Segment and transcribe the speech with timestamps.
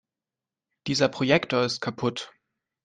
[0.87, 2.33] Dieser Projektor ist kaputt.